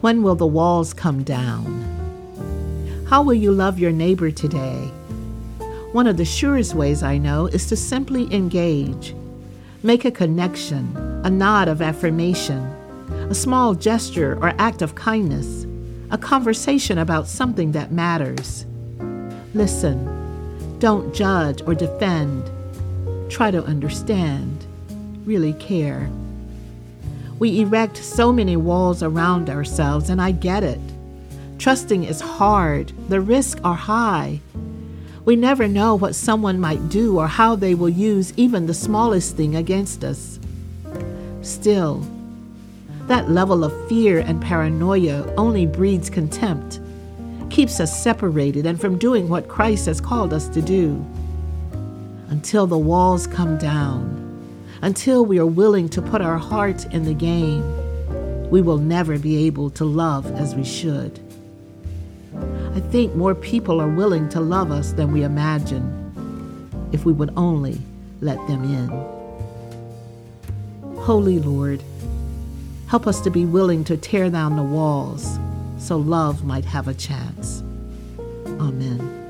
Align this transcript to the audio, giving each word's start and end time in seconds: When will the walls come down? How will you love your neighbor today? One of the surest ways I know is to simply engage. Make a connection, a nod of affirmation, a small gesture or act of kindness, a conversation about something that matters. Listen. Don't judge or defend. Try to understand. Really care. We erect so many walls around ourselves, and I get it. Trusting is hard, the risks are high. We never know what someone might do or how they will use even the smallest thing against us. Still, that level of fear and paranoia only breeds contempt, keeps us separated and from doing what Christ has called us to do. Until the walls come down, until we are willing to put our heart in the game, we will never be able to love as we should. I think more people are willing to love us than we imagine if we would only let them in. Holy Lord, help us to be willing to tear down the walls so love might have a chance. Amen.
When 0.00 0.22
will 0.22 0.36
the 0.36 0.46
walls 0.46 0.94
come 0.94 1.24
down? 1.24 1.84
How 3.08 3.20
will 3.20 3.34
you 3.34 3.50
love 3.50 3.80
your 3.80 3.90
neighbor 3.90 4.30
today? 4.30 4.92
One 5.90 6.06
of 6.06 6.16
the 6.16 6.24
surest 6.24 6.74
ways 6.74 7.02
I 7.02 7.18
know 7.18 7.46
is 7.46 7.66
to 7.66 7.76
simply 7.76 8.32
engage. 8.32 9.12
Make 9.82 10.04
a 10.04 10.12
connection, 10.12 10.96
a 11.24 11.30
nod 11.30 11.66
of 11.66 11.82
affirmation, 11.82 12.60
a 13.28 13.34
small 13.34 13.74
gesture 13.74 14.38
or 14.40 14.54
act 14.58 14.82
of 14.82 14.94
kindness, 14.94 15.66
a 16.12 16.18
conversation 16.18 16.98
about 16.98 17.26
something 17.26 17.72
that 17.72 17.90
matters. 17.90 18.66
Listen. 19.52 20.14
Don't 20.78 21.12
judge 21.12 21.60
or 21.62 21.74
defend. 21.74 22.48
Try 23.28 23.50
to 23.50 23.64
understand. 23.64 24.64
Really 25.24 25.54
care. 25.54 26.08
We 27.38 27.60
erect 27.60 27.96
so 27.96 28.32
many 28.32 28.56
walls 28.56 29.02
around 29.02 29.48
ourselves, 29.48 30.10
and 30.10 30.20
I 30.20 30.32
get 30.32 30.64
it. 30.64 30.80
Trusting 31.58 32.04
is 32.04 32.20
hard, 32.20 32.92
the 33.08 33.20
risks 33.20 33.60
are 33.62 33.74
high. 33.74 34.40
We 35.24 35.36
never 35.36 35.68
know 35.68 35.94
what 35.94 36.14
someone 36.14 36.58
might 36.58 36.88
do 36.88 37.18
or 37.18 37.26
how 37.26 37.54
they 37.54 37.74
will 37.74 37.88
use 37.88 38.32
even 38.36 38.66
the 38.66 38.74
smallest 38.74 39.36
thing 39.36 39.56
against 39.56 40.02
us. 40.02 40.38
Still, 41.42 42.06
that 43.06 43.30
level 43.30 43.64
of 43.64 43.88
fear 43.88 44.18
and 44.20 44.40
paranoia 44.40 45.32
only 45.36 45.66
breeds 45.66 46.10
contempt, 46.10 46.80
keeps 47.50 47.80
us 47.80 48.02
separated 48.02 48.66
and 48.66 48.80
from 48.80 48.98
doing 48.98 49.28
what 49.28 49.48
Christ 49.48 49.86
has 49.86 50.00
called 50.00 50.32
us 50.32 50.48
to 50.48 50.62
do. 50.62 51.04
Until 52.28 52.66
the 52.66 52.78
walls 52.78 53.26
come 53.26 53.58
down, 53.58 54.27
until 54.82 55.24
we 55.24 55.38
are 55.38 55.46
willing 55.46 55.88
to 55.90 56.02
put 56.02 56.20
our 56.20 56.38
heart 56.38 56.84
in 56.92 57.04
the 57.04 57.14
game, 57.14 57.62
we 58.50 58.62
will 58.62 58.78
never 58.78 59.18
be 59.18 59.46
able 59.46 59.70
to 59.70 59.84
love 59.84 60.26
as 60.32 60.54
we 60.54 60.64
should. 60.64 61.18
I 62.74 62.80
think 62.80 63.14
more 63.14 63.34
people 63.34 63.80
are 63.80 63.88
willing 63.88 64.28
to 64.30 64.40
love 64.40 64.70
us 64.70 64.92
than 64.92 65.12
we 65.12 65.22
imagine 65.24 65.94
if 66.92 67.04
we 67.04 67.12
would 67.12 67.32
only 67.36 67.80
let 68.20 68.36
them 68.46 68.64
in. 68.64 68.88
Holy 71.02 71.38
Lord, 71.38 71.82
help 72.88 73.06
us 73.06 73.20
to 73.22 73.30
be 73.30 73.44
willing 73.44 73.84
to 73.84 73.96
tear 73.96 74.30
down 74.30 74.56
the 74.56 74.62
walls 74.62 75.38
so 75.78 75.96
love 75.96 76.44
might 76.44 76.64
have 76.64 76.88
a 76.88 76.94
chance. 76.94 77.62
Amen. 78.46 79.27